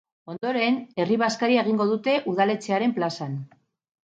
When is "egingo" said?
1.65-1.87